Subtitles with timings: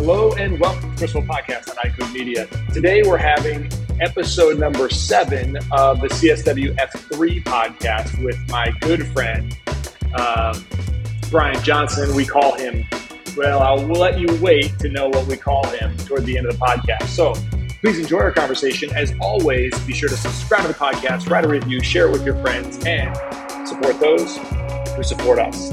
[0.00, 2.46] Hello and welcome to Crystal Podcast on EyeCode Media.
[2.72, 3.68] Today we're having
[4.00, 9.58] episode number seven of the CSW F3 podcast with my good friend,
[10.14, 10.64] um,
[11.32, 12.14] Bryan Johnson.
[12.14, 12.86] We call him,
[13.36, 16.56] well, I'll let you wait to know what we call him toward the end of
[16.56, 17.08] the podcast.
[17.08, 17.34] So
[17.80, 18.94] please enjoy our conversation.
[18.94, 22.24] As always, be sure to subscribe to the podcast, write a review, share it with
[22.24, 23.16] your friends, and
[23.66, 24.38] support those
[24.94, 25.70] who support us.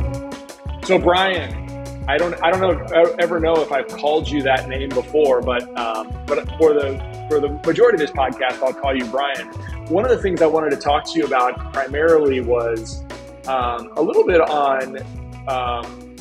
[0.87, 1.64] So, Bryan,
[2.07, 5.63] I don't I don't know ever know if I've called you that name before, but
[5.77, 9.47] um, but for the for the majority of this podcast, I'll call you Bryan.
[9.87, 13.03] One of the things I wanted to talk to you about primarily was
[13.47, 14.99] um, a little bit on
[15.47, 16.15] um,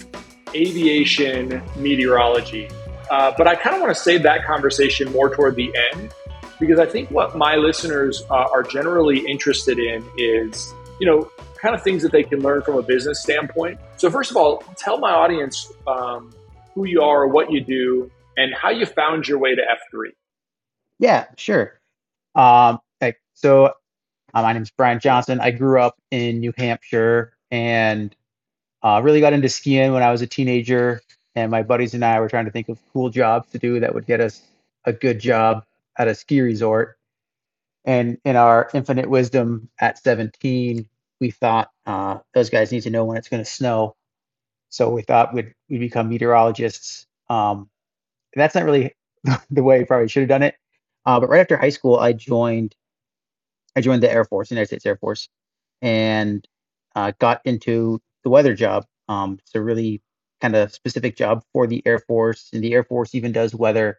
[0.55, 2.71] aviation meteorology,
[3.11, 6.15] uh, but I kind of want to save that conversation more toward the end
[6.61, 11.31] because I think what my listeners uh, are generally interested in is you know
[11.65, 13.81] kind of things that they can learn from a business standpoint.
[13.97, 16.31] So, first of all, tell my audience um,
[16.75, 20.11] who you are, what you do, and how you found your way to F3.
[20.99, 21.81] Yeah, sure.
[22.35, 22.81] Um,
[23.35, 25.41] so, uh, my name is Bryan Johnson.
[25.41, 28.15] I grew up in New Hampshire and
[28.83, 31.01] uh, really got into skiing when I was a teenager.
[31.35, 33.95] And my buddies and I were trying to think of cool jobs to do that
[33.95, 34.43] would get us
[34.85, 35.65] a good job
[35.99, 36.97] at a ski resort.
[37.85, 40.89] And in our infinite wisdom at 17,
[41.25, 43.97] we thought uh, those guys need to know when it's going to snow.
[44.69, 47.07] So we thought we'd, we'd become meteorologists.
[47.31, 47.71] Um,
[48.37, 48.95] that's not really
[49.51, 50.55] the way we probably should have done it.
[51.07, 52.75] Uh, but right after high school, I joined
[53.75, 55.31] I joined the Air Force, United States Air Force,
[55.81, 56.47] and
[56.95, 58.85] uh, got into the weather job.
[59.09, 60.03] Um, it's a really
[60.43, 63.99] kind of specific job for the Air Force, and the Air Force even does weather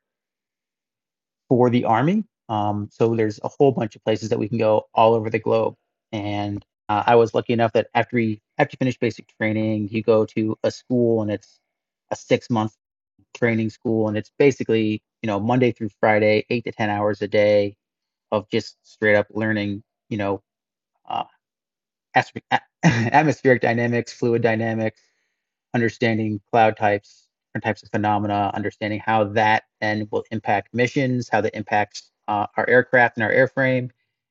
[1.49, 2.23] for the Army.
[2.49, 5.39] Um, so there's a whole bunch of places that we can go all over the
[5.39, 5.73] globe,
[6.11, 10.03] and uh, I was lucky enough that after you after you finish basic training, you
[10.03, 11.59] go to a school and it's
[12.11, 12.75] a six month
[13.33, 17.27] training school, and it's basically you know Monday through Friday, eight to ten hours a
[17.27, 17.75] day
[18.31, 20.43] of just straight up learning, you know,
[21.09, 21.23] uh,
[22.83, 25.01] atmospheric dynamics, fluid dynamics,
[25.73, 31.41] understanding cloud types, different types of phenomena, understanding how that then will impact missions, how
[31.41, 33.89] that impacts uh, our aircraft and our airframe,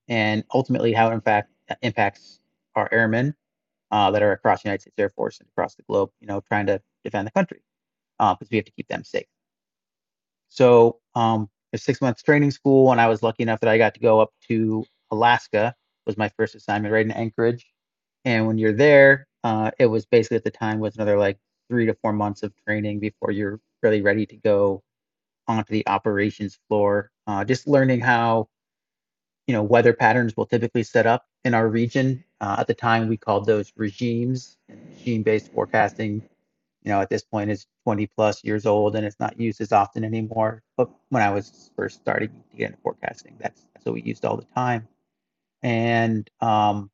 [0.09, 1.51] and ultimately how it impact,
[1.83, 2.41] impacts
[2.77, 3.35] our airmen
[3.91, 6.41] uh, that are across the United States Air Force and across the globe, you know,
[6.49, 7.63] trying to defend the country
[8.19, 9.27] because uh, we have to keep them safe.
[10.49, 13.95] So, um, a six months training school, and I was lucky enough that I got
[13.95, 15.75] to go up to Alaska.
[16.07, 17.67] Was my first assignment right in Anchorage,
[18.25, 21.87] and when you're there, uh, it was basically at the time was another like three
[21.87, 24.83] to four months of training before you're really ready to go
[25.49, 27.11] onto the operations floor.
[27.27, 28.49] Uh, just learning how
[29.47, 32.25] you know weather patterns will typically set up in our region.
[32.41, 34.57] Uh, at the time, we called those regimes.
[34.69, 36.23] Regime-based forecasting,
[36.83, 39.73] you know, at this point is 20 plus years old and it's not used as
[39.73, 40.63] often anymore.
[40.77, 44.25] But when I was first starting to get into forecasting, that's that's what we used
[44.25, 44.87] all the time.
[45.63, 46.91] And um,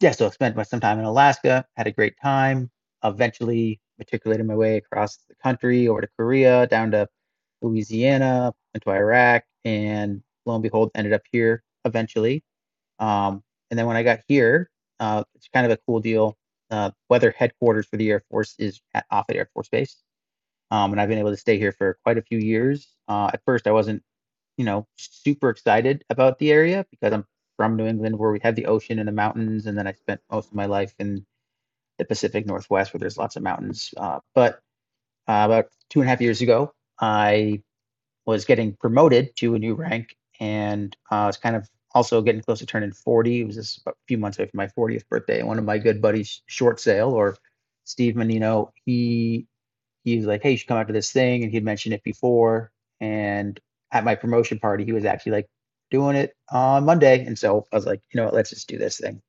[0.00, 2.70] yeah, so I spent some time in Alaska, had a great time.
[3.04, 7.08] Eventually, matriculated my way across the country over to Korea, down to
[7.62, 12.42] Louisiana, into Iraq, and lo and behold, ended up here eventually.
[12.98, 14.70] Um, and then when I got here,
[15.00, 16.36] uh, it's kind of a cool deal.
[16.70, 19.96] Uh, weather headquarters for the Air Force is at Offutt Air Force Base.
[20.70, 22.88] Um, and I've been able to stay here for quite a few years.
[23.06, 24.02] Uh, at first, I wasn't,
[24.56, 27.24] you know, super excited about the area because I'm
[27.56, 30.20] from New England, where we have the ocean and the mountains, and then I spent
[30.30, 31.24] most of my life in
[31.98, 33.94] the Pacific Northwest, where there's lots of mountains.
[33.96, 34.60] Uh, but
[35.28, 37.62] uh, about two and a half years ago, I
[38.26, 42.42] was getting promoted to a new rank, and uh, I was kind of also getting
[42.42, 43.40] close to turning 40.
[43.40, 45.42] It was just a few months away from my 40th birthday.
[45.42, 47.36] One of my good buddies, Short Sale or
[47.84, 49.46] Steve Menino, he
[50.04, 52.02] he was like, "Hey, you should come out to this thing," and he'd mentioned it
[52.04, 52.70] before.
[53.00, 53.58] And
[53.92, 55.48] at my promotion party, he was actually like
[55.90, 58.78] doing it on Monday, and so I was like, you know what, let's just do
[58.78, 59.22] this thing.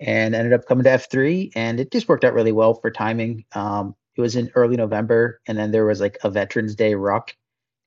[0.00, 3.44] And ended up coming to F3, and it just worked out really well for timing.
[3.54, 7.34] Um, it was in early November, and then there was like a Veterans Day ruck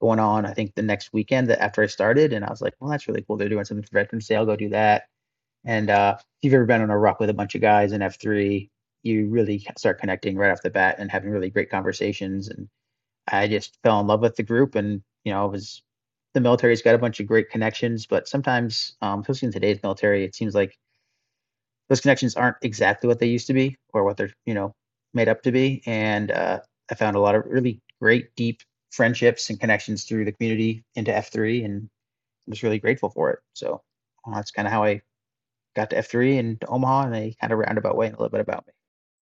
[0.02, 2.34] going on, I think the next weekend that after I started.
[2.34, 3.38] And I was like, well, that's really cool.
[3.38, 4.36] They're doing something for Veterans Day.
[4.36, 5.04] I'll go do that.
[5.66, 8.02] And uh, if you've ever been on a ruck with a bunch of guys in
[8.02, 8.70] F3,
[9.04, 12.50] you really start connecting right off the bat and having really great conversations.
[12.50, 12.70] And
[13.28, 14.76] I just fell in love with the group.
[14.76, 15.82] And, you know, it was
[16.34, 20.24] the military's got a bunch of great connections, but sometimes, um, especially in today's military,
[20.24, 20.78] it seems like
[21.90, 24.74] those connections aren't exactly what they used to be or what they're, you know,
[25.14, 25.82] made up to be.
[25.86, 26.60] And uh,
[26.90, 28.62] I found a lot of really great, deep
[28.92, 31.90] friendships and connections through the community into F3, and
[32.48, 33.40] I'm just really grateful for it.
[33.54, 33.82] So
[34.26, 35.02] uh, that's kind of how I
[35.76, 38.32] got to F3 and to Omaha in a kind of roundabout way and a little
[38.32, 38.74] bit about me.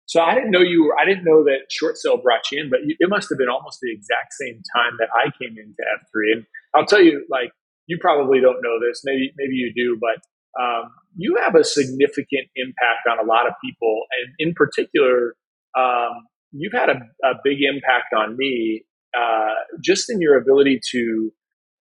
[0.05, 2.69] so I didn't know you were, I didn't know that short sale brought you in,
[2.69, 5.83] but you, it must have been almost the exact same time that I came into
[5.83, 6.37] F3.
[6.37, 6.45] And
[6.75, 7.51] I'll tell you, like,
[7.87, 10.21] you probably don't know this, maybe, maybe you do, but
[10.61, 14.01] um, you have a significant impact on a lot of people.
[14.21, 15.35] And in particular,
[15.77, 18.83] um, you've had a, a, big impact on me
[19.17, 19.53] uh,
[19.83, 21.31] just in your ability to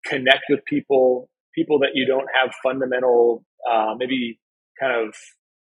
[0.07, 4.41] connect with people, people that you don't have fundamental, uh, maybe
[4.81, 5.15] kind of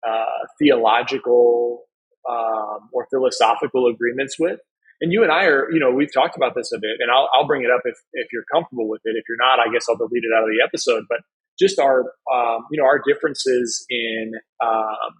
[0.07, 1.83] uh, theological
[2.29, 4.59] um, or philosophical agreements with.
[4.99, 7.29] And you and I are, you know, we've talked about this a bit, and I'll,
[7.33, 9.15] I'll bring it up if, if you're comfortable with it.
[9.15, 11.03] If you're not, I guess I'll delete it out of the episode.
[11.07, 11.19] But
[11.59, 12.01] just our,
[12.33, 14.31] um, you know, our differences in
[14.63, 15.13] um,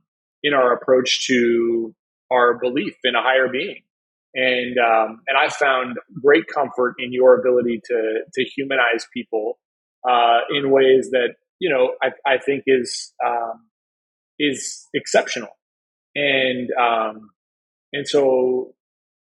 [0.44, 1.94] in our approach to
[2.32, 3.82] our belief in a higher being,
[4.38, 9.60] and um, and I found great comfort in your ability to to humanize people
[10.08, 13.66] uh, in ways that you know I, I think is um,
[14.40, 15.50] is exceptional
[16.16, 17.30] and um,
[17.94, 18.74] and so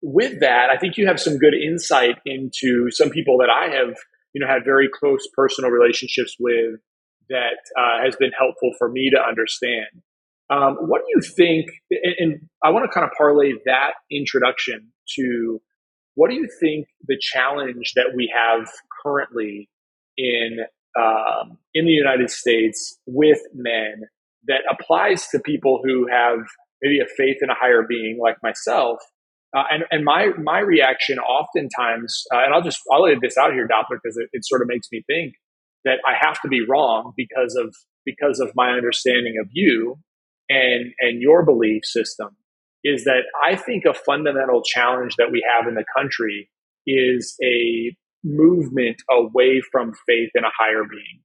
[0.03, 3.97] with that, I think you have some good insight into some people that I have
[4.33, 6.81] you know had very close personal relationships with
[7.31, 10.03] that uh, has been helpful for me to understand.
[10.51, 11.67] Um, what do you think?
[11.91, 15.61] And, and I want to kind of parlay that introduction to
[16.15, 18.69] what do you think the challenge that we have
[19.03, 19.69] currently
[20.17, 20.59] in
[20.97, 24.03] um, in the United States with men
[24.47, 26.39] that applies to people who have
[26.83, 28.99] maybe a faith in a higher being like myself.
[29.57, 33.51] Uh, and, and my, my reaction oftentimes, uh, and I'll just, I'll lay this out
[33.51, 35.35] of here, Doppler, because it, it sort of makes me think
[35.85, 37.75] that I have to be wrong because of,
[38.05, 39.97] because of my understanding of you
[40.49, 42.37] and, and your belief system
[42.85, 46.51] is that I think a fundamental challenge that we have in the country
[46.87, 51.21] is a movement away from faith in a higher being.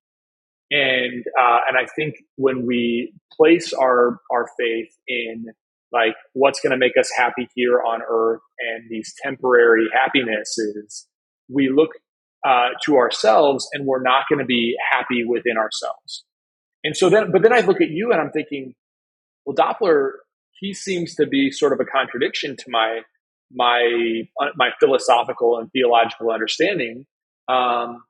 [0.71, 5.45] And, uh, and I think when we place our, our faith in
[5.91, 11.07] like what's going to make us happy here on earth and these temporary happinesses,
[11.49, 11.89] we look
[12.47, 16.23] uh, to ourselves and we're not going to be happy within ourselves.
[16.83, 18.75] And so then, but then I look at you and I'm thinking,
[19.49, 20.11] well, Doppler,
[20.59, 23.01] he seems to be sort of a contradiction to my
[23.51, 27.05] my uh, my philosophical and theological understanding.
[27.47, 28.03] Um,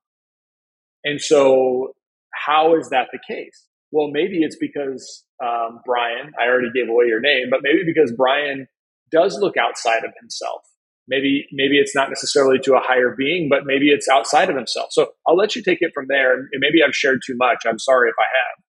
[1.06, 1.94] and so
[2.34, 3.68] how is that the case?
[3.92, 8.12] Well, maybe it's because um, Bryan, I already gave away your name, but maybe because
[8.12, 8.68] Bryan
[9.12, 10.62] does look outside of himself.
[11.08, 14.90] Maybe, maybe it's not necessarily to a higher being, but maybe it's outside of himself.
[14.92, 16.36] So I'll let you take it from there.
[16.36, 17.64] And maybe I've shared too much.
[17.66, 18.64] I'm sorry if I have.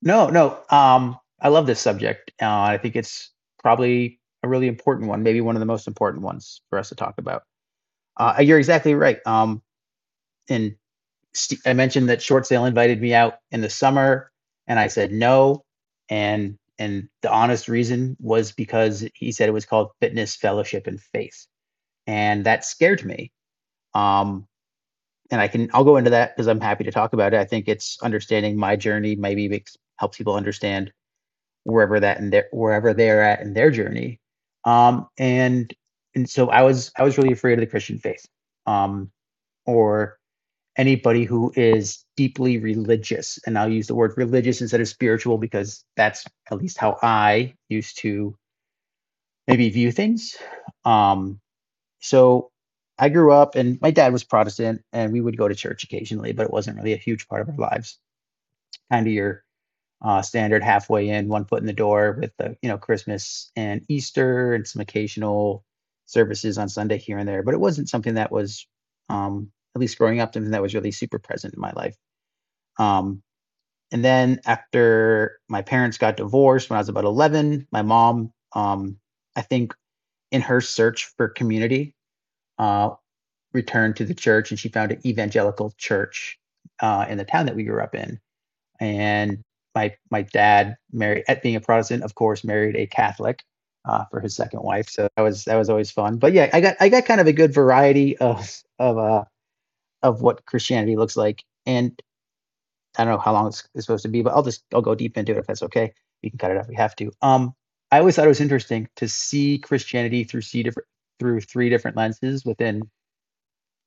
[0.00, 0.58] No, no.
[0.74, 2.32] Um, I love this subject.
[2.40, 3.30] Uh, I think it's
[3.62, 6.94] probably a really important one, maybe one of the most important ones for us to
[6.94, 7.42] talk about.
[8.16, 9.18] Uh, you're exactly right.
[9.26, 9.62] Um,
[10.48, 10.74] and
[11.66, 14.30] I mentioned that Short Sale invited me out in the summer,
[14.66, 15.64] and I said no.
[16.08, 21.00] And and the honest reason was because he said it was called Fitness Fellowship and
[21.00, 21.46] Faith,
[22.06, 23.30] and that scared me.
[23.94, 24.46] Um,
[25.30, 27.40] and I can I'll go into that because I'm happy to talk about it.
[27.40, 30.92] I think it's understanding my journey maybe makes helps people understand
[31.64, 34.20] wherever that and their, wherever they're at in their journey.
[34.64, 35.72] Um, and
[36.14, 38.26] and so I was I was really afraid of the Christian faith,
[38.66, 39.10] um,
[39.66, 40.18] or
[40.76, 43.38] anybody who is deeply religious.
[43.46, 47.54] And I'll use the word religious instead of spiritual because that's at least how I
[47.68, 48.36] used to
[49.46, 50.36] maybe view things.
[50.84, 51.40] Um,
[52.00, 52.50] so
[52.98, 56.32] I grew up, and my dad was Protestant, and we would go to church occasionally,
[56.32, 57.98] but it wasn't really a huge part of our lives.
[58.90, 59.44] Kind of your
[60.02, 63.84] uh, standard halfway in, one foot in the door with the you know Christmas and
[63.88, 65.64] Easter and some occasional
[66.06, 68.66] services on Sunday here and there, but it wasn't something that was
[69.08, 71.96] um, at least growing up, something that was really super present in my life.
[72.78, 73.22] Um,
[73.90, 78.98] and then after my parents got divorced when I was about 11, my mom, um,
[79.34, 79.74] I think
[80.30, 81.94] in her search for community,
[82.58, 82.90] uh,
[83.52, 86.38] returned to the church and she found an evangelical church
[86.80, 88.20] uh, in the town that we grew up in.
[88.80, 89.42] And
[89.78, 93.44] my my dad married, at being a Protestant, of course, married a Catholic
[93.84, 94.88] uh, for his second wife.
[94.88, 96.16] So that was that was always fun.
[96.18, 99.24] But yeah, I got I got kind of a good variety of of uh,
[100.02, 101.44] of what Christianity looks like.
[101.64, 102.00] And
[102.98, 104.96] I don't know how long it's, it's supposed to be, but I'll just I'll go
[104.96, 105.92] deep into it if that's okay.
[106.22, 107.12] You can cut it off we have to.
[107.22, 107.54] Um,
[107.92, 110.88] I always thought it was interesting to see Christianity through see different
[111.20, 112.82] through three different lenses within.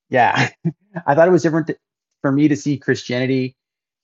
[0.09, 0.49] Yeah,
[1.05, 1.77] I thought it was different to,
[2.21, 3.55] for me to see Christianity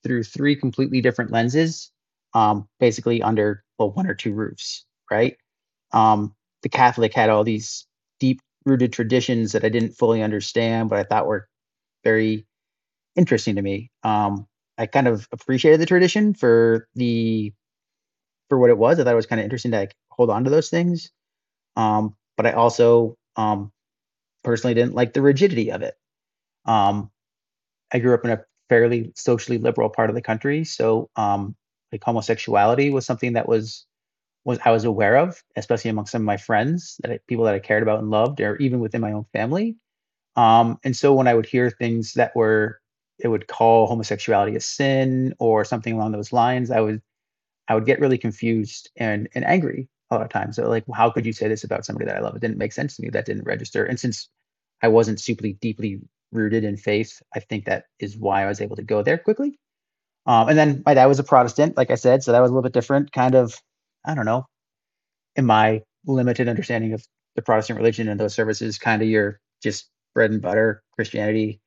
[0.08, 1.92] through three completely different lenses,
[2.34, 5.38] um, basically under well one or two roofs, right?
[5.92, 7.86] Um, the Catholic had all these
[8.20, 11.48] deep rooted traditions that I didn't fully understand, but I thought were
[12.04, 12.46] very
[13.16, 13.90] interesting to me.
[14.04, 14.46] Um,
[14.78, 17.52] I kind of appreciated the tradition for the
[18.48, 18.98] for what it was.
[18.98, 21.10] I thought it was kind of interesting to like hold on to those things.
[21.76, 23.72] Um, but I also um,
[24.44, 25.96] personally didn't like the rigidity of it.
[26.66, 27.10] Um,
[27.92, 31.56] I grew up in a fairly socially liberal part of the country, so um,
[31.92, 33.86] like homosexuality was something that was
[34.44, 37.54] was I was aware of, especially among some of my friends that I, people that
[37.54, 39.76] I cared about and loved, or even within my own family.
[40.36, 42.80] Um, and so when I would hear things that were
[43.18, 47.02] it would call homosexuality a sin or something along those lines, I would
[47.68, 50.56] I would get really confused and and angry a lot of times.
[50.56, 52.36] So like, how could you say this about somebody that I love?
[52.36, 53.10] It didn't make sense to me.
[53.10, 53.84] That didn't register.
[53.84, 54.28] And since
[54.82, 56.00] I wasn't super deeply
[56.32, 59.58] rooted in faith, I think that is why I was able to go there quickly.
[60.26, 62.54] Um, and then my dad was a Protestant, like I said, so that was a
[62.54, 63.12] little bit different.
[63.12, 63.54] Kind of,
[64.04, 64.46] I don't know,
[65.36, 67.04] in my limited understanding of
[67.34, 71.60] the Protestant religion and those services, kind of your just bread and butter Christianity,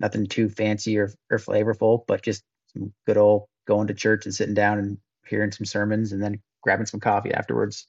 [0.00, 4.34] nothing too fancy or, or flavorful, but just some good old going to church and
[4.34, 7.86] sitting down and hearing some sermons and then grabbing some coffee afterwards.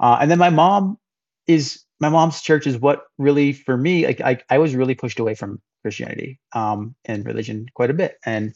[0.00, 0.98] Uh, and then my mom
[1.46, 5.18] is my mom's church is what really for me like I, I was really pushed
[5.18, 8.18] away from Christianity um, and religion quite a bit.
[8.24, 8.54] And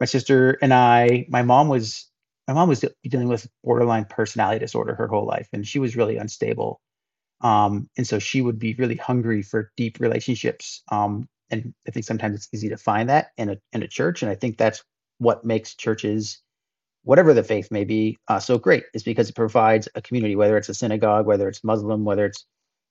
[0.00, 2.10] my sister and I, my mom was
[2.46, 6.16] my mom was dealing with borderline personality disorder her whole life, and she was really
[6.16, 6.80] unstable.
[7.42, 10.82] Um, and so she would be really hungry for deep relationships.
[10.90, 14.22] Um, and I think sometimes it's easy to find that in a in a church,
[14.22, 14.82] and I think that's
[15.18, 16.40] what makes churches,
[17.08, 18.84] whatever the faith may be, uh, so great.
[18.94, 22.44] Is because it provides a community, whether it's a synagogue, whether it's Muslim, whether it's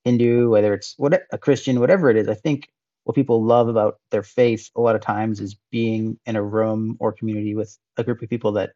[0.04, 2.28] Hindu, whether it's what a Christian, whatever it is.
[2.28, 2.68] I think
[3.04, 6.96] what people love about their faith a lot of times is being in a room
[7.00, 8.72] or community with a group of people that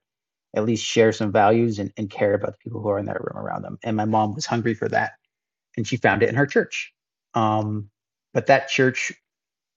[0.54, 3.20] at least share some values and, and care about the people who are in that
[3.20, 3.78] room around them.
[3.82, 5.12] And my mom was hungry for that
[5.76, 6.92] and she found it in her church.
[7.34, 7.90] Um,
[8.34, 9.12] but that church,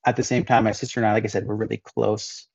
[0.05, 2.48] at the same time, my sister and I, like I said, were really close,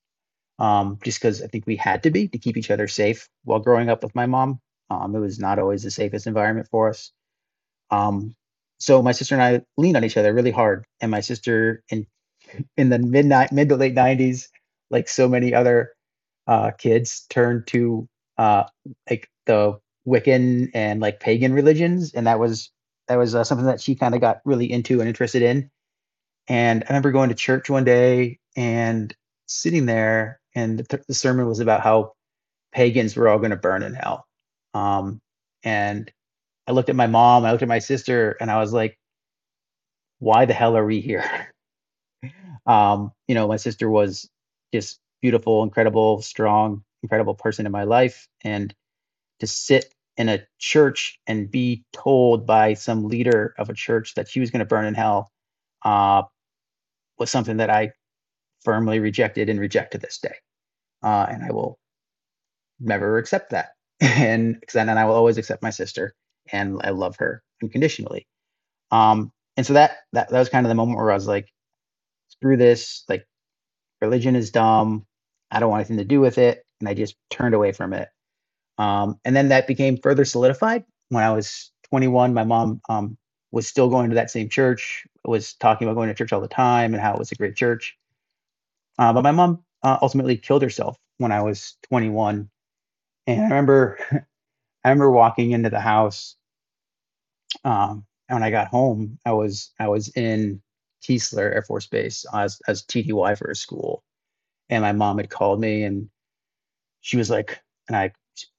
[0.61, 3.59] um, just because I think we had to be to keep each other safe while
[3.59, 4.61] growing up with my mom.
[4.91, 7.11] Um, it was not always the safest environment for us.
[7.89, 8.35] Um,
[8.79, 12.05] so my sister and I leaned on each other really hard, and my sister in
[12.77, 14.49] in the mid mid to late '90s,
[14.91, 15.93] like so many other
[16.45, 18.65] uh, kids, turned to uh,
[19.09, 22.69] like the Wiccan and like pagan religions, and that was
[23.07, 25.71] that was uh, something that she kind of got really into and interested in.
[26.47, 29.15] And I remember going to church one day and
[29.51, 32.13] sitting there, and the, the sermon was about how
[32.71, 34.25] pagans were all going to burn in hell.
[34.73, 35.21] Um,
[35.63, 36.11] and
[36.67, 38.97] I looked at my mom, I looked at my sister, and I was like,
[40.19, 41.49] why the hell are we here?
[42.65, 44.29] um, you know, my sister was
[44.73, 48.27] just beautiful, incredible, strong, incredible person in my life.
[48.43, 48.73] And
[49.39, 54.29] to sit in a church and be told by some leader of a church that
[54.29, 55.31] she was going to burn in hell
[55.83, 56.23] uh,
[57.17, 57.91] was something that I
[58.63, 60.35] firmly rejected and reject to this day.
[61.03, 61.79] Uh, and I will
[62.79, 63.71] never accept that.
[64.01, 66.13] and then I will always accept my sister
[66.51, 68.27] and I love her unconditionally.
[68.91, 71.49] Um, and so that, that, that was kind of the moment where I was like,
[72.29, 73.25] screw this, like
[74.01, 75.05] religion is dumb.
[75.51, 76.63] I don't want anything to do with it.
[76.79, 78.09] And I just turned away from it.
[78.79, 82.35] Um, and then that became further solidified when I was 21.
[82.35, 83.17] My mom um,
[83.51, 86.49] was still going to that same church, was talking about going to church all the
[86.49, 87.97] time and how it was a great church.
[88.97, 92.49] Uh, but my mom uh, ultimately killed herself when I was 21.
[93.27, 93.99] And I remember,
[94.83, 96.35] I remember walking into the house.
[97.63, 100.61] Um, and when I got home, I was I was in
[101.03, 104.03] Keesler Air Force Base as as TDY for a school,
[104.69, 106.09] and my mom had called me and
[107.01, 108.13] she was like, and I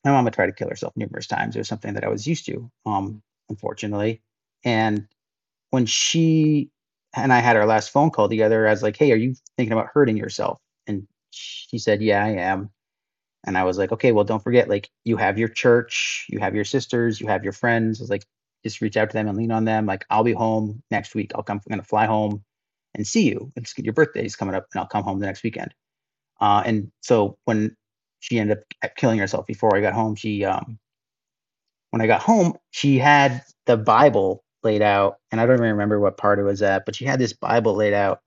[0.04, 1.56] my mom had tried to kill herself numerous times.
[1.56, 4.22] It was something that I was used to, um, unfortunately.
[4.64, 5.08] And
[5.70, 6.70] when she
[7.14, 9.72] and I had our last phone call together, I was like, "Hey, are you thinking
[9.72, 12.70] about hurting yourself?" And she said, "Yeah, I am."
[13.44, 16.54] And I was like, "Okay, well, don't forget, like, you have your church, you have
[16.54, 18.00] your sisters, you have your friends.
[18.00, 18.26] I was like,
[18.64, 19.86] just reach out to them and lean on them.
[19.86, 21.32] Like, I'll be home next week.
[21.34, 21.58] I'll come.
[21.66, 22.44] I'm gonna fly home
[22.94, 23.52] and see you.
[23.56, 25.74] It's your birthday's coming up, and I'll come home the next weekend."
[26.40, 27.76] Uh, and so when
[28.20, 30.14] she ended up killing herself before I got home.
[30.14, 30.78] She um
[31.90, 36.00] when I got home, she had the Bible laid out, and I don't even remember
[36.00, 38.20] what part it was at, but she had this Bible laid out,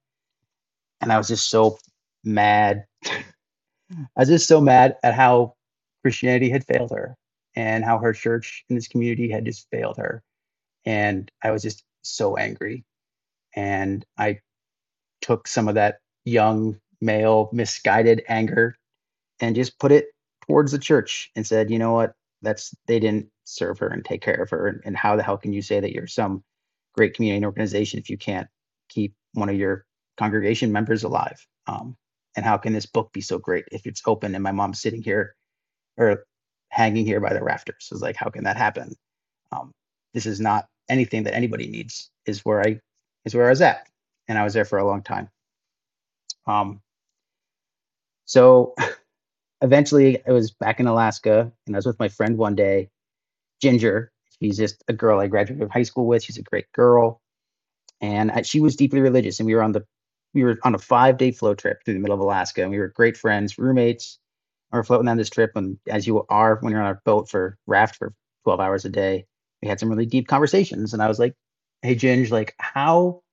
[1.01, 1.77] and I was just so
[2.23, 2.85] mad.
[3.05, 3.21] I
[4.17, 5.55] was just so mad at how
[6.03, 7.15] Christianity had failed her
[7.55, 10.23] and how her church in this community had just failed her.
[10.85, 12.83] And I was just so angry.
[13.55, 14.39] And I
[15.21, 18.75] took some of that young male misguided anger
[19.39, 20.07] and just put it
[20.47, 24.21] towards the church and said, you know what, that's they didn't serve her and take
[24.21, 24.81] care of her.
[24.85, 26.43] And, how the hell can you say that you're some
[26.93, 28.47] great community organization if you can't
[28.89, 29.85] keep one of your
[30.17, 31.45] congregation members alive?
[31.67, 31.95] Um,
[32.35, 35.01] and how can this book be so great if it's open and my mom's sitting
[35.01, 35.35] here
[35.97, 36.25] or
[36.69, 37.89] hanging here by the rafters?
[37.91, 38.95] It's like, how can that happen?
[39.51, 39.71] Um,
[40.13, 42.79] this is not anything that anybody needs is where I
[43.25, 43.87] is where I was at,
[44.27, 45.29] and I was there for a long time.
[46.47, 46.81] Um,
[48.25, 48.75] so
[49.61, 52.89] eventually, I was back in Alaska, and I was with my friend one day,
[53.61, 54.11] Ginger.
[54.41, 56.23] She's just a girl I graduated high school with.
[56.23, 57.21] She's a great girl,
[58.01, 59.39] and I, she was deeply religious.
[59.39, 59.85] And we were on the
[60.33, 62.79] we were on a five day float trip through the middle of Alaska, and we
[62.79, 64.19] were great friends, roommates.
[64.71, 67.29] We were floating on this trip, and as you are when you're on a boat
[67.29, 69.25] for raft for 12 hours a day,
[69.61, 70.93] we had some really deep conversations.
[70.93, 71.35] And I was like,
[71.81, 73.23] "Hey, Ginge, like, how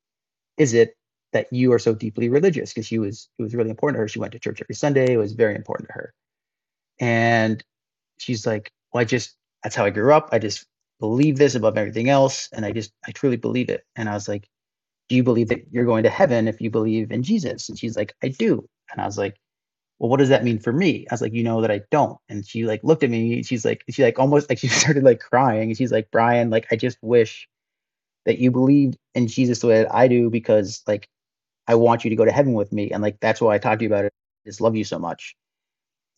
[0.58, 0.96] is it
[1.32, 4.08] that you are so deeply religious?" Because she was it was really important to her.
[4.08, 5.14] She went to church every Sunday.
[5.14, 6.14] It was very important to her.
[7.00, 7.62] And
[8.18, 10.30] she's like, "Well, I just that's how I grew up.
[10.32, 10.66] I just
[11.00, 14.28] believe this above everything else, and I just I truly believe it." And I was
[14.28, 14.48] like,
[15.08, 17.68] do you believe that you're going to heaven if you believe in Jesus?
[17.68, 18.66] And she's like, I do.
[18.90, 19.36] And I was like,
[19.98, 21.06] well, what does that mean for me?
[21.10, 22.18] I was like, you know that I don't.
[22.30, 23.42] And she like looked at me.
[23.42, 25.70] She's like, she like almost like she started like crying.
[25.70, 27.48] And she's like, Bryan, like I just wish
[28.26, 31.08] that you believed in Jesus the way that I do because like
[31.68, 32.90] I want you to go to heaven with me.
[32.90, 34.14] And like that's why I talked to you about it.
[34.46, 35.36] I just love you so much.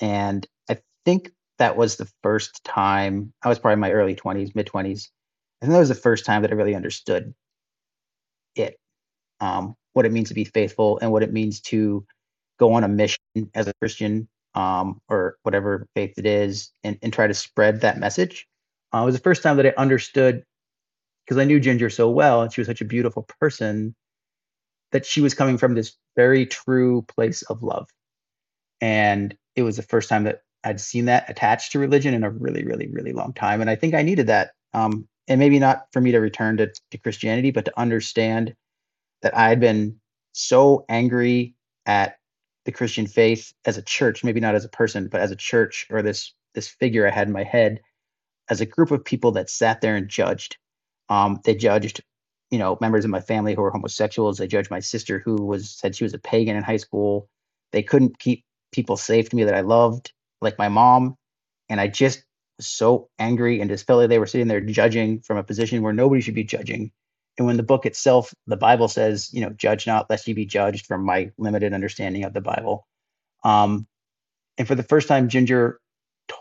[0.00, 4.54] And I think that was the first time I was probably in my early 20s,
[4.54, 5.08] mid 20s.
[5.62, 7.34] I think that was the first time that I really understood
[8.54, 8.78] it
[9.40, 12.04] um, what it means to be faithful and what it means to
[12.58, 13.18] go on a mission
[13.54, 17.98] as a Christian um, or whatever faith it is and, and try to spread that
[17.98, 18.46] message.
[18.92, 20.44] Uh, it was the first time that I understood
[21.24, 23.94] because I knew Ginger so well and she was such a beautiful person
[24.92, 27.88] that she was coming from this very true place of love.
[28.80, 32.30] And it was the first time that I'd seen that attached to religion in a
[32.30, 33.60] really, really, really long time.
[33.60, 34.52] And I think I needed that.
[34.72, 38.54] Um, and maybe not for me to return to, to Christianity, but to understand
[39.22, 40.00] that I had been
[40.32, 41.54] so angry
[41.86, 42.16] at
[42.64, 45.86] the Christian faith as a church, maybe not as a person, but as a church
[45.90, 47.80] or this this figure I had in my head
[48.48, 50.56] as a group of people that sat there and judged.
[51.08, 52.02] Um, they judged,
[52.50, 54.38] you know, members of my family who were homosexuals.
[54.38, 57.28] They judged my sister who was said she was a pagan in high school.
[57.72, 61.16] They couldn't keep people safe to me that I loved, like my mom.
[61.68, 62.24] And I just
[62.58, 65.82] was so angry and just felt like they were sitting there judging from a position
[65.82, 66.92] where nobody should be judging
[67.36, 70.46] and when the book itself, the Bible says, you know, judge not lest you be
[70.46, 72.86] judged from my limited understanding of the Bible.
[73.42, 73.86] Um,
[74.56, 75.80] and for the first time, Ginger
[76.28, 76.36] t-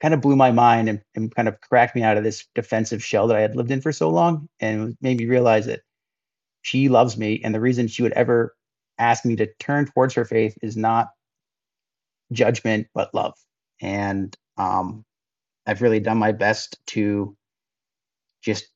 [0.00, 3.02] kind of blew my mind and, and kind of cracked me out of this defensive
[3.02, 5.80] shell that I had lived in for so long and made me realize that
[6.60, 7.40] she loves me.
[7.42, 8.54] And the reason she would ever
[8.98, 11.08] ask me to turn towards her faith is not
[12.32, 13.34] judgment, but love.
[13.80, 15.04] And um,
[15.66, 17.36] I've really done my best to
[18.42, 18.68] just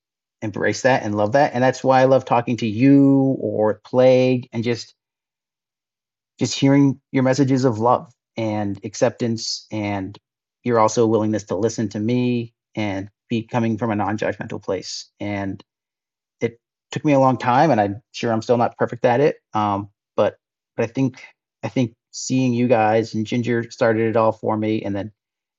[0.43, 1.53] embrace that and love that.
[1.55, 4.95] And that's why I love talking to you or Plague and just
[6.39, 10.17] just hearing your messages of love and acceptance and
[10.63, 15.11] your also willingness to listen to me and be coming from a non-judgmental place.
[15.19, 15.63] And
[16.41, 16.61] it
[16.93, 19.37] took me a long time and I'm sure I'm still not perfect at it.
[19.53, 20.37] Um, but
[20.77, 21.21] but I think
[21.63, 25.13] I think seeing you guys and Ginger started it all for me and then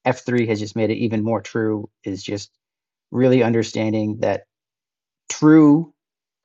[0.05, 2.51] F3 has just made it even more true is just
[3.11, 4.43] really understanding that
[5.29, 5.93] true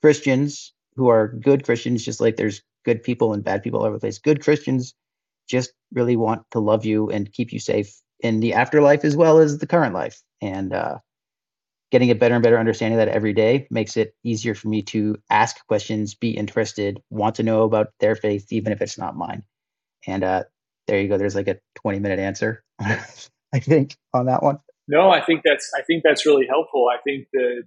[0.03, 3.97] Christians who are good Christians, just like there's good people and bad people all over
[3.97, 4.19] the place.
[4.19, 4.95] Good Christians
[5.49, 9.39] just really want to love you and keep you safe in the afterlife as well
[9.39, 10.23] as the current life.
[10.41, 10.99] And uh,
[11.91, 14.83] getting a better and better understanding of that every day makes it easier for me
[14.83, 19.17] to ask questions, be interested, want to know about their faith, even if it's not
[19.17, 19.43] mine.
[20.07, 20.45] And uh,
[20.87, 21.19] there you go.
[21.19, 24.59] There's like a 20 minute answer, I think, on that one.
[24.87, 26.87] No, I think that's I think that's really helpful.
[26.93, 27.63] I think that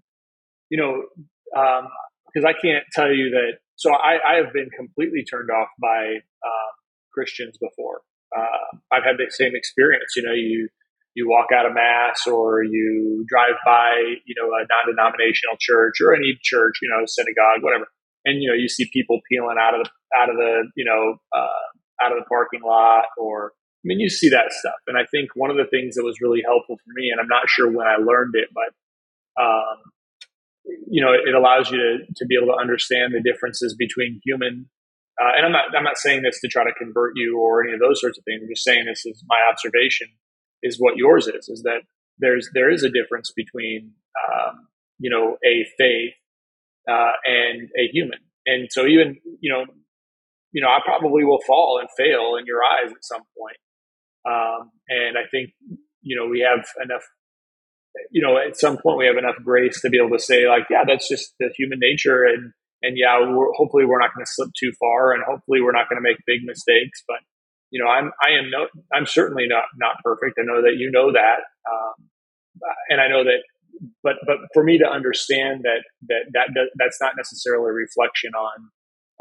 [0.69, 1.04] you know,
[1.52, 3.60] because um, I can't tell you that.
[3.76, 6.69] So I, I, have been completely turned off by uh,
[7.13, 8.02] Christians before.
[8.36, 10.13] Uh, I've had the same experience.
[10.15, 10.69] You know, you
[11.15, 16.13] you walk out of mass or you drive by, you know, a non-denominational church or
[16.13, 17.88] any church, you know, synagogue, whatever,
[18.26, 21.17] and you know, you see people peeling out of the out of the you know
[21.36, 21.67] uh,
[22.02, 24.82] out of the parking lot or I mean, you see that stuff.
[24.88, 27.30] And I think one of the things that was really helpful for me, and I'm
[27.30, 28.74] not sure when I learned it, but
[29.42, 29.78] um,
[30.90, 34.68] you know, it, allows you to, to be able to understand the differences between human.
[35.22, 37.74] Uh, and I'm not, I'm not saying this to try to convert you or any
[37.74, 38.42] of those sorts of things.
[38.42, 40.08] I'm just saying this is my observation
[40.64, 41.82] is what yours is, is that
[42.20, 43.92] there's, there is a difference between,
[44.28, 44.68] um,
[45.00, 46.14] you know, a faith,
[46.90, 48.20] uh, and a human.
[48.46, 49.66] And so even, you know,
[50.58, 53.62] you know, I probably will fall and fail in your eyes at some point.
[54.26, 55.52] Um, and I think,
[56.02, 57.06] you know, we have enough
[58.12, 60.65] you know, at some point we have enough grace to be able to say like,
[60.70, 62.26] yeah, that's just the human nature.
[62.26, 65.74] And, and yeah, we're, hopefully we're not going to slip too far and hopefully we're
[65.74, 67.17] not going to make big mistakes, but
[67.72, 70.38] you know, I'm, I am no, I'm certainly not, not perfect.
[70.39, 71.41] I know that you know that.
[71.70, 72.10] Um,
[72.89, 73.41] and I know that
[74.04, 78.70] but but for me to understand that that that that's not necessarily a reflection on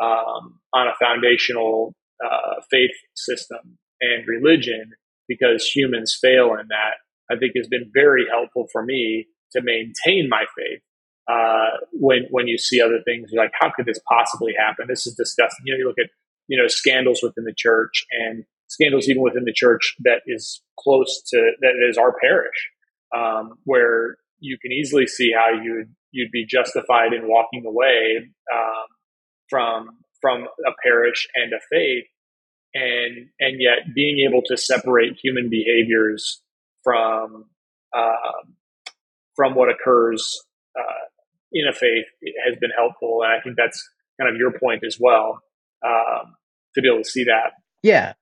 [0.03, 4.93] um, on a foundational uh, faith system and religion
[5.29, 6.97] because humans fail in that
[7.31, 10.81] I think has been very helpful for me to maintain my faith.
[11.29, 14.87] Uh, when when you see other things, you're like, how could this possibly happen?
[14.89, 15.65] This is disgusting.
[15.65, 16.11] You know, you look at
[16.47, 21.23] you know scandals within the church and scandals even within the church that is close
[21.33, 22.71] to that is our parish,
[23.17, 28.19] um, where you can easily see how you'd you'd be justified in walking away
[28.55, 28.87] um,
[29.49, 32.05] from from a parish and a faith,
[32.75, 36.43] and and yet being able to separate human behaviors
[36.83, 37.45] from
[37.97, 38.43] uh,
[39.35, 40.41] from what occurs
[40.79, 41.05] uh,
[41.53, 42.07] in a faith
[42.47, 43.83] has been helpful, and I think that's
[44.21, 45.41] kind of your point as well
[45.85, 46.35] um,
[46.75, 47.53] to be able to see that.
[47.83, 48.15] Yeah,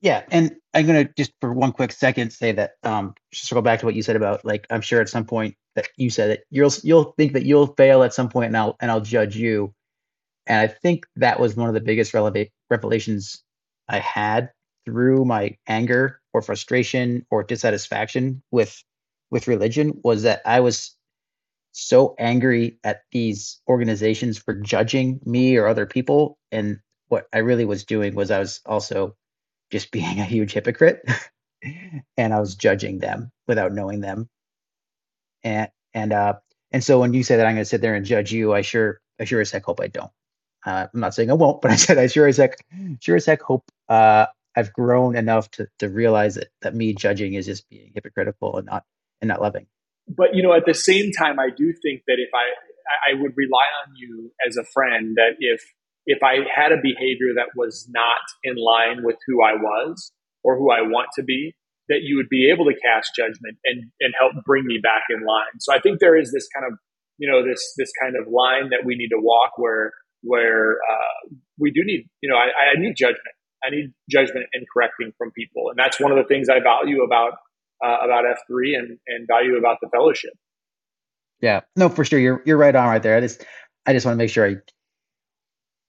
[0.00, 3.80] yeah, and I'm gonna just for one quick second say that um just go back
[3.80, 6.40] to what you said about like I'm sure at some point that you said that
[6.50, 9.74] you'll you'll think that you'll fail at some point and I'll and I'll judge you,
[10.48, 13.42] and I think that was one of the biggest releva- revelations
[13.88, 14.50] I had
[14.86, 18.82] through my anger or frustration or dissatisfaction with
[19.30, 20.96] with religion was that I was
[21.72, 27.64] so angry at these organizations for judging me or other people and what I really
[27.66, 29.16] was doing was I was also
[29.70, 31.02] just being a huge hypocrite
[32.16, 34.28] and I was judging them without knowing them.
[35.42, 36.34] And and uh
[36.72, 38.62] and so when you say that I'm going to sit there and judge you, I
[38.62, 40.10] sure I sure as heck hope I don't.
[40.66, 42.56] Uh, I'm not saying I won't, but I said I sure as heck
[43.00, 47.34] sure as heck hope uh, I've grown enough to to realize that that me judging
[47.34, 48.84] is just being hypocritical and not
[49.20, 49.66] and not loving.
[50.08, 52.46] But you know, at the same time, I do think that if I
[53.10, 55.62] I would rely on you as a friend that if
[56.06, 60.10] if I had a behavior that was not in line with who I was
[60.42, 61.54] or who I want to be,
[61.88, 65.20] that you would be able to cast judgment and, and help bring me back in
[65.20, 65.60] line.
[65.60, 66.78] So I think there is this kind of,
[67.18, 69.92] you know, this, this kind of line that we need to walk where,
[70.28, 73.34] where, uh, we do need, you know, I, I need judgment.
[73.64, 75.70] I need judgment and correcting from people.
[75.70, 77.32] And that's one of the things I value about,
[77.84, 80.30] uh, about F3 and, and value about the fellowship.
[81.40, 82.18] Yeah, no, for sure.
[82.18, 83.16] You're, you're right on right there.
[83.16, 83.44] I just,
[83.86, 84.56] I just want to make sure I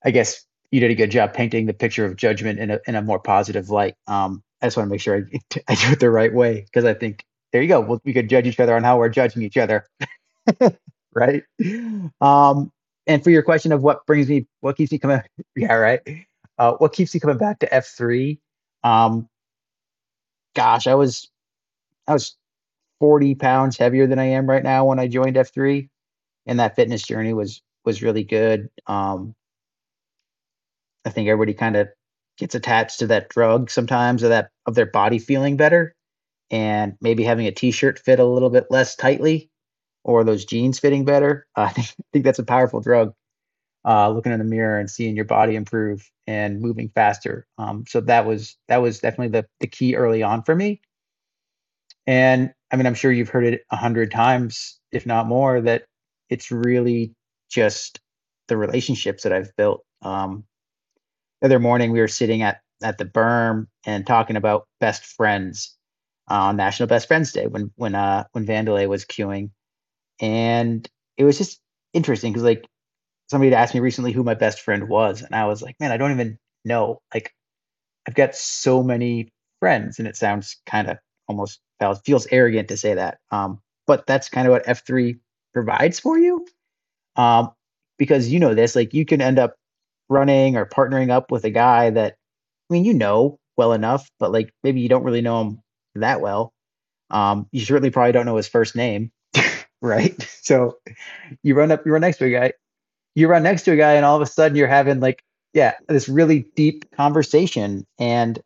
[0.04, 2.96] I guess you did a good job painting the picture of judgment in a in
[2.96, 3.96] a more positive light.
[4.08, 6.86] Um, I just want to make sure I, I do it the right way because
[6.86, 7.82] I think there you go.
[7.82, 9.86] Well, we could judge each other on how we're judging each other,
[11.14, 11.44] right?
[12.22, 12.72] Um,
[13.10, 15.22] and for your question of what brings me, what keeps me coming,
[15.56, 16.00] yeah, right.
[16.58, 18.40] Uh, what keeps me coming back to F three?
[18.84, 19.28] Um,
[20.56, 21.30] gosh, I was,
[22.08, 22.38] I was
[23.00, 25.90] forty pounds heavier than I am right now when I joined F three,
[26.46, 28.70] and that fitness journey was was really good.
[28.86, 29.34] Um,
[31.04, 31.90] I think everybody kind of
[32.38, 35.96] gets attached to that drug sometimes or that of their body feeling better
[36.52, 39.49] and maybe having a t-shirt fit a little bit less tightly
[40.04, 41.46] or those jeans fitting better.
[41.56, 43.14] Uh, I, think, I think that's a powerful drug.
[43.86, 47.48] Uh, looking in the mirror and seeing your body improve and moving faster.
[47.58, 50.82] Um, so that was that was definitely the the key early on for me.
[52.06, 55.86] And I mean, I'm sure you've heard it a hundred times, if not more, that
[56.30, 57.14] it's really
[57.50, 58.00] just
[58.48, 59.84] the relationships that I've built.
[60.02, 60.44] Um,
[61.42, 65.78] the other morning we were sitting at at the berm and talking about best friends
[66.28, 69.52] on National Best Friends Day when when uh when Vandelay was queuing,
[70.20, 71.60] and it was just
[71.94, 72.66] interesting because like
[73.30, 75.92] somebody had asked me recently who my best friend was, and I was like, man,
[75.92, 77.02] I don't even know.
[77.14, 77.34] Like,
[78.08, 79.30] I've got so many
[79.60, 81.60] friends, and it sounds kind of almost
[82.06, 85.18] feels arrogant to say that, um, but that's kind of what F three
[85.54, 86.46] provides for you,
[87.16, 87.52] um,
[87.98, 89.56] because you know this, like you can end up
[90.10, 92.16] running or partnering up with a guy that
[92.70, 95.62] I mean you know well enough, but like maybe you don't really know him
[95.96, 96.54] that well.
[97.12, 99.12] Um, you certainly probably don't know his first name,
[99.82, 100.16] right?
[100.42, 100.80] So
[101.44, 102.54] you run up, you run next to a guy,
[103.14, 105.76] you run next to a guy, and all of a sudden you're having like, yeah,
[105.88, 107.86] this really deep conversation.
[108.00, 108.42] And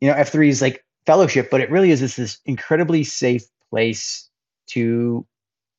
[0.00, 4.28] you know, F3 is like fellowship, but it really is this, this incredibly safe place
[4.68, 5.26] to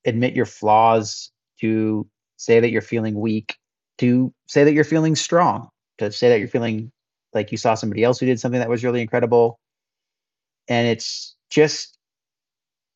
[0.06, 3.58] admit your flaws, to say that you're feeling weak,
[4.00, 6.92] to say that you're feeling strong, to say that you're feeling
[7.34, 9.60] like you saw somebody else who did something that was really incredible.
[10.68, 11.97] And it's just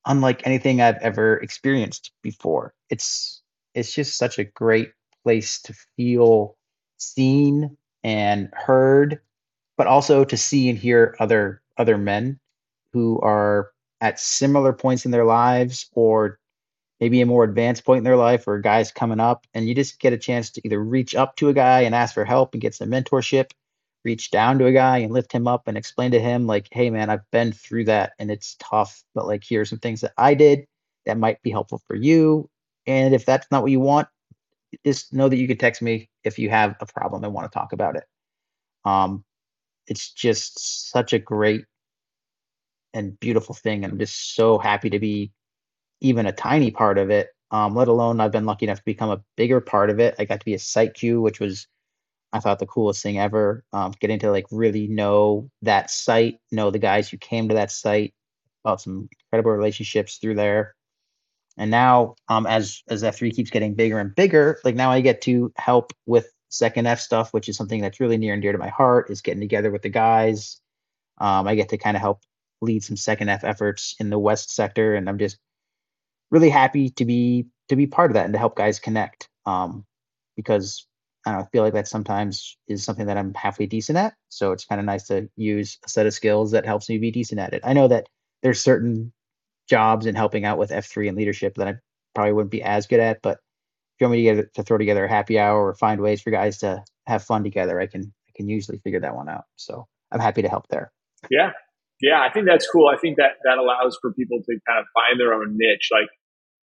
[0.06, 2.74] unlike anything I've ever experienced before.
[2.90, 3.42] It's
[3.74, 4.92] it's just such a great
[5.24, 6.58] place to feel
[6.98, 9.20] seen and heard,
[9.78, 12.40] but also to see and hear other other men
[12.94, 16.40] who are at similar points in their lives or
[17.00, 20.00] maybe a more advanced point in their life or guys coming up and you just
[20.00, 22.62] get a chance to either reach up to a guy and ask for help and
[22.62, 23.52] get some mentorship
[24.04, 26.90] reach down to a guy and lift him up and explain to him like, hey
[26.90, 30.34] man, I've been through that and it's tough, but like here's some things that I
[30.34, 30.66] did
[31.06, 32.50] that might be helpful for you.
[32.88, 34.08] And if that's not what you want,
[34.86, 37.58] just know that you can text me if you have a problem and want to
[37.58, 38.04] talk about it.
[38.86, 39.24] Um,
[39.88, 41.66] it's just such a great
[42.94, 43.84] and beautiful thing.
[43.84, 45.32] And I'm just so happy to be
[46.02, 47.30] even a tiny part of it.
[47.52, 50.16] Um, let alone I've been lucky enough to become a bigger part of it.
[50.18, 51.68] I got to be a site Q, which was
[52.34, 53.64] I thought the coolest thing ever.
[53.74, 57.72] Um, getting to like really know that site, know the guys who came to that
[57.72, 58.14] site,
[58.64, 60.76] about some incredible relationships through there.
[61.58, 65.22] And now, um, as as F3 keeps getting bigger and bigger, like now I get
[65.24, 68.58] to help with second F stuff, which is something that's really near and dear to
[68.58, 70.60] my heart, is getting together with the guys.
[71.18, 72.22] Um, I get to kind of help
[72.62, 75.38] lead some second F efforts in the West sector, and I'm just
[76.30, 79.28] really happy to be to be part of that and to help guys connect.
[79.46, 79.86] Um,
[80.38, 80.88] because
[81.26, 84.14] I, know, feel like that sometimes is something that I'm halfway decent at.
[84.30, 87.12] So it's kind of nice to use a set of skills that helps me be
[87.12, 87.62] decent at it.
[87.64, 88.08] I know that
[88.42, 89.14] there's certain
[89.70, 91.76] jobs in helping out with F3 and leadership that I
[92.16, 94.78] probably wouldn't be as good at, but if you want me to get to throw
[94.78, 98.12] together a happy hour or find ways for guys to have fun together, I can
[98.28, 99.46] I can usually figure that one out.
[99.58, 100.92] So I'm happy to help there.
[101.30, 101.52] Yeah.
[102.02, 102.88] Yeah, I think that's cool.
[102.88, 105.90] I think that that allows for people to kind of find their own niche.
[105.92, 106.10] Like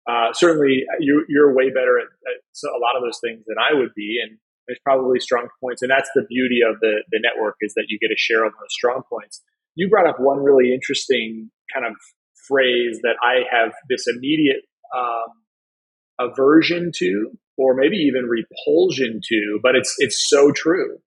[0.10, 3.78] uh, certainly you, you're way better at, at, a lot of those things than I
[3.78, 4.18] would be.
[4.24, 5.82] And there's probably strong points.
[5.82, 8.52] And that's the beauty of the, the network is that you get to share all
[8.52, 9.42] those strong points.
[9.76, 11.94] You brought up one really interesting kind of
[12.48, 14.64] phrase that I have this immediate
[14.96, 20.98] um, aversion to, or maybe even repulsion to, but it's, it's so true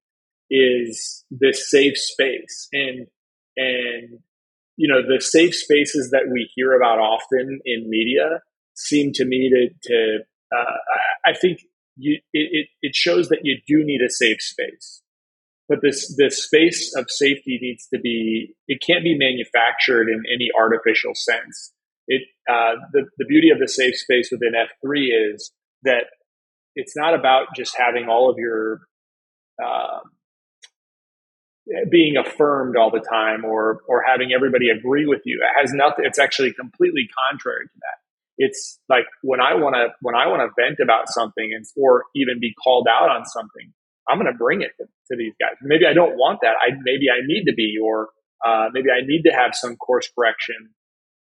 [0.50, 2.68] is this safe space.
[2.72, 3.06] And,
[3.56, 4.18] and,
[4.76, 8.40] you know, the safe spaces that we hear about often in media
[8.74, 10.18] seem to me to, to
[10.56, 10.76] uh,
[11.26, 11.60] I think
[12.00, 15.02] you, it, it shows that you do need a safe space.
[15.68, 20.48] But this, this space of safety needs to be, it can't be manufactured in any
[20.58, 21.72] artificial sense.
[22.08, 25.52] It, uh, the, the beauty of the safe space within F3 is
[25.84, 26.06] that
[26.74, 28.80] it's not about just having all of your,
[29.64, 30.00] uh,
[31.88, 35.40] being affirmed all the time or, or having everybody agree with you.
[35.40, 38.09] It has nothing, it's actually completely contrary to that
[38.40, 42.04] it's like when I want to when I want to vent about something and or
[42.16, 43.70] even be called out on something,
[44.08, 45.60] I'm going to bring it to, to, these guys.
[45.62, 46.56] Maybe I don't want that.
[46.56, 48.08] I maybe I need to be, or
[48.44, 50.72] uh, maybe I need to have some course correction,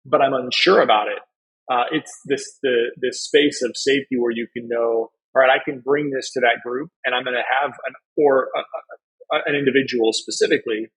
[0.05, 1.17] but I'm unsure about it.
[1.65, 5.63] Uh, it's this the this space of safety where you can know, all right, I
[5.65, 9.39] can bring this to that group, and I'm going to have an or a, a,
[9.47, 10.91] an individual specifically,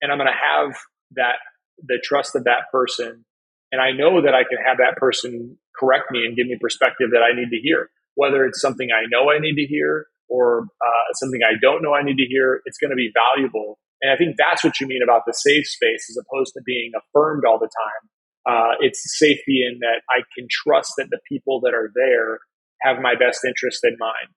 [0.00, 0.78] and I'm going to have
[1.12, 1.44] that
[1.76, 3.26] the trust of that person
[3.72, 7.10] and I know that I can have that person correct me and give me perspective
[7.12, 7.90] that I need to hear.
[8.14, 11.94] Whether it's something I know I need to hear or uh, something I don't know
[11.94, 13.78] I need to hear, it's going to be valuable.
[14.02, 16.92] And I think that's what you mean about the safe space as opposed to being
[16.96, 18.04] affirmed all the time.
[18.48, 22.38] Uh, it's safety in that I can trust that the people that are there
[22.82, 24.32] have my best interest in mind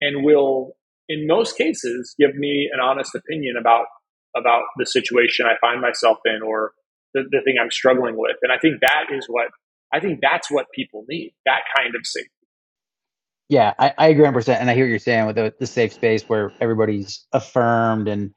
[0.00, 0.76] and will,
[1.08, 3.86] in most cases, give me an honest opinion about
[4.36, 6.72] about the situation I find myself in or
[7.14, 8.36] the, the thing I'm struggling with.
[8.42, 9.48] And I think that is what
[9.92, 12.30] I think that's what people need, that kind of safety.
[13.48, 14.48] Yeah, I, I agree 100%.
[14.60, 18.32] And I hear what you're saying with the, the safe space where everybody's affirmed and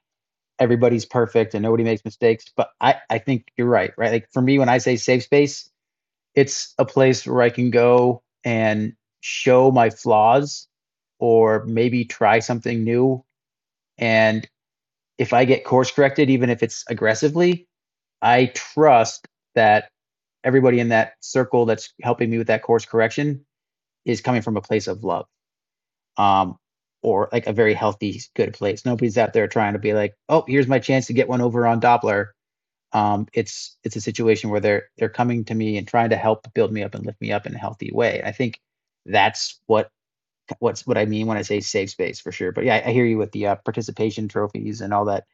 [0.58, 2.46] everybody's perfect and nobody makes mistakes.
[2.58, 4.12] But I, I think you're right, right?
[4.12, 5.70] Like for me, when I say safe space,
[6.34, 10.68] it's a place where I can go and show my flaws
[11.20, 13.24] or maybe try something new.
[14.00, 14.48] And
[15.20, 17.68] if I get course corrected, even if it's aggressively,
[18.24, 19.90] I trust that
[20.46, 23.46] everybody in that circle that's helping me with that course correction
[24.06, 25.28] is coming from a place of love
[26.18, 26.58] um,
[27.02, 28.86] or like a very healthy, good place.
[28.86, 31.68] Nobody's out there trying to be like, oh, here's my chance to get one over
[31.68, 32.28] on Doppler.
[32.94, 36.48] Um, it's it's a situation where they're they're coming to me and trying to help
[36.54, 38.22] build me up and lift me up in a healthy way.
[38.24, 38.60] I think
[39.06, 39.90] that's what
[40.60, 42.52] what's what I mean when I say safe space for sure.
[42.52, 45.26] But yeah, I, I hear you with the uh, participation trophies and all that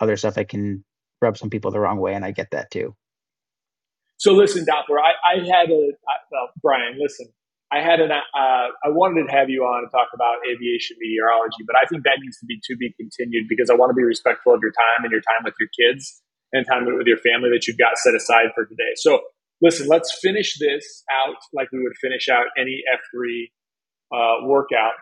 [0.00, 0.38] other stuff.
[0.38, 0.84] I can
[1.20, 2.94] rub some people the wrong way, and I get that too.
[4.18, 5.92] So listen, Doppler, I, I had a
[6.30, 6.98] well, Bryan.
[7.00, 7.26] Listen,
[7.72, 11.64] I had an uh, I wanted to have you on to talk about aviation meteorology,
[11.66, 14.04] but I think that needs to be to be continued because I want to be
[14.04, 16.20] respectful of your time and your time with your kids
[16.52, 18.92] and time with your family that you've got set aside for today.
[18.96, 19.20] So
[19.62, 23.52] listen, let's finish this out like we would finish out any F three
[24.12, 24.98] uh, workout,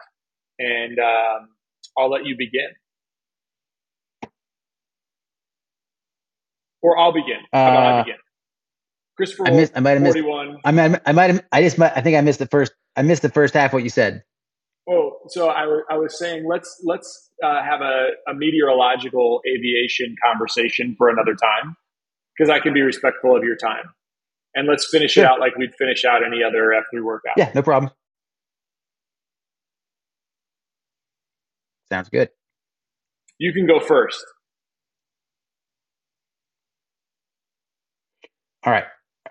[0.59, 1.48] and um,
[1.98, 2.70] I'll let you begin.
[6.88, 7.40] Or I'll begin.
[7.53, 8.16] How about uh, I begin?
[9.18, 10.48] Christopher, I, missed, I might have 41.
[10.48, 10.61] missed.
[10.64, 11.44] I might, I might have.
[11.53, 11.79] I just.
[11.79, 12.72] I think I missed the first.
[12.96, 13.74] I missed the first half.
[13.74, 14.22] What you said.
[14.88, 20.94] Oh, so I, I was saying let's let's uh, have a, a meteorological aviation conversation
[20.96, 21.77] for another time
[22.37, 23.85] because I can be respectful of your time.
[24.55, 25.24] And let's finish Sure.
[25.24, 27.35] it out like we'd finish out any other F3 workout.
[27.37, 27.92] Yeah, no problem.
[31.92, 32.31] Sounds good.
[33.38, 34.24] You can go first.
[38.68, 38.85] All right.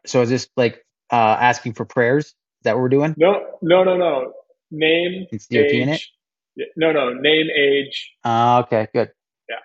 [0.07, 2.25] So is this like uh asking for prayers?
[2.25, 3.13] Is that what we're doing?
[3.19, 4.33] No, no, no, no.
[4.71, 5.93] Name, It's DOT in it?
[5.93, 6.11] age.
[6.55, 7.13] Yeah, No, no.
[7.13, 8.15] Name, age.
[8.25, 9.11] Uh, okay, good.
[9.47, 9.57] Yeah.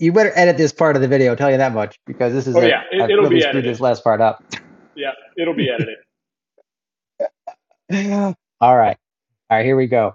[0.00, 1.30] You better edit this part of the video.
[1.30, 3.64] I'll tell you that much because this is Oh, a, yeah, it- really be edited.
[3.64, 4.44] this last part up.
[4.94, 5.96] Yeah, it'll be edited.
[8.60, 8.98] All right.
[9.48, 10.14] All right, here we go.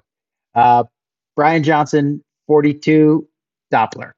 [0.54, 0.84] Uh,
[1.36, 3.28] Bryan Johnson, 42,
[3.74, 4.12] Doppler.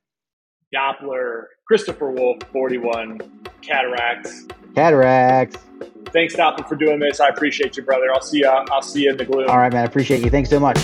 [0.76, 1.31] Doppler,
[1.72, 3.22] Christopher Wolfe, 41,
[3.62, 4.46] cataracts.
[4.76, 5.56] Cataracts.
[6.08, 7.22] Thanks, Doppler, for doing this.
[7.22, 8.12] I appreciate you, brother.
[8.14, 8.48] I'll see you.
[8.50, 9.50] I'll see you in the gloom.
[9.50, 9.84] All right, man.
[9.84, 10.30] I appreciate you.
[10.30, 10.78] Thanks so much.